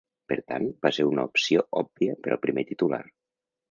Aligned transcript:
Per 0.31 0.37
tant, 0.51 0.65
va 0.85 0.93
ser 0.99 1.05
una 1.11 1.27
opció 1.31 1.65
òbvia 1.85 2.19
per 2.25 2.37
al 2.37 2.45
primer 2.49 2.69
titular. 2.75 3.05